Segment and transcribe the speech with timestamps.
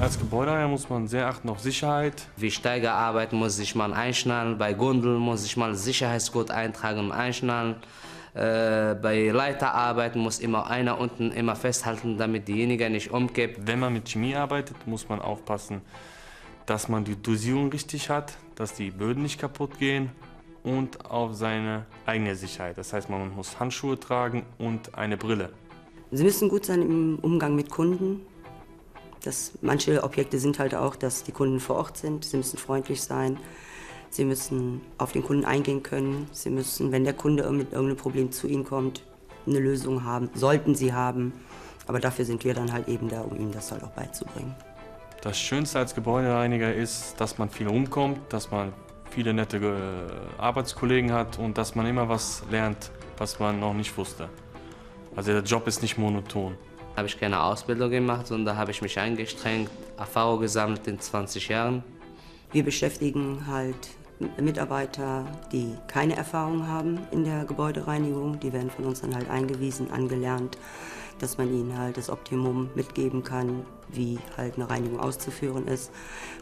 [0.00, 2.28] Als Gebäudereiniger muss man sehr achten auf Sicherheit.
[2.36, 7.74] Wie Steigerarbeit muss ich mal einschnallen, bei Gondeln muss ich mal Sicherheitsgurt eintragen und einschnallen.
[8.32, 13.66] Äh, bei Leiterarbeit muss immer einer unten immer festhalten, damit diejenige nicht umkippt.
[13.66, 15.80] Wenn man mit Chemie arbeitet, muss man aufpassen,
[16.64, 20.12] dass man die Dosierung richtig hat, dass die Böden nicht kaputt gehen
[20.62, 22.78] und auf seine eigene Sicherheit.
[22.78, 25.50] Das heißt, man muss Handschuhe tragen und eine Brille.
[26.12, 28.20] Sie müssen gut sein im Umgang mit Kunden.
[29.24, 32.24] Das, manche Objekte sind halt auch, dass die Kunden vor Ort sind.
[32.24, 33.38] Sie müssen freundlich sein.
[34.10, 36.28] Sie müssen auf den Kunden eingehen können.
[36.32, 39.02] Sie müssen, wenn der Kunde mit irgendeinem Problem zu Ihnen kommt,
[39.46, 40.30] eine Lösung haben.
[40.34, 41.32] Sollten Sie haben.
[41.86, 44.54] Aber dafür sind wir dann halt eben da, um Ihnen das halt auch beizubringen.
[45.22, 48.72] Das Schönste als Gebäudereiniger ist, dass man viel rumkommt, dass man
[49.10, 53.96] viele nette äh, Arbeitskollegen hat und dass man immer was lernt, was man noch nicht
[53.96, 54.28] wusste.
[55.16, 56.56] Also der Job ist nicht monoton.
[56.98, 61.46] Habe ich keine Ausbildung gemacht und da habe ich mich eingestrengt, Erfahrung gesammelt in 20
[61.46, 61.84] Jahren.
[62.50, 63.76] Wir beschäftigen halt
[64.40, 68.40] Mitarbeiter, die keine Erfahrung haben in der Gebäudereinigung.
[68.40, 70.58] Die werden von uns dann halt eingewiesen, angelernt,
[71.20, 75.92] dass man ihnen halt das Optimum mitgeben kann, wie halt eine Reinigung auszuführen ist.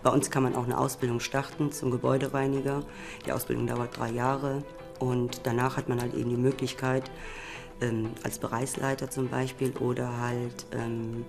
[0.03, 2.83] Bei uns kann man auch eine Ausbildung starten zum Gebäudereiniger.
[3.27, 4.63] Die Ausbildung dauert drei Jahre
[5.01, 7.11] und danach hat man halt eben die Möglichkeit,
[7.81, 11.25] ähm, als Bereichsleiter zum Beispiel oder halt ähm,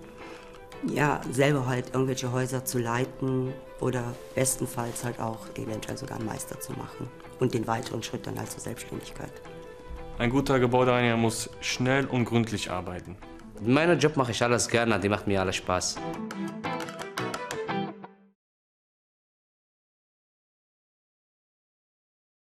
[0.86, 6.60] ja, selber halt irgendwelche Häuser zu leiten oder bestenfalls halt auch eventuell sogar einen Meister
[6.60, 7.08] zu machen
[7.40, 9.32] und den weiteren Schritt dann halt zur Selbstständigkeit.
[10.18, 13.16] Ein guter Gebäudereiniger muss schnell und gründlich arbeiten.
[13.60, 15.96] Meinen Job mache ich alles gerne, die macht mir alles Spaß.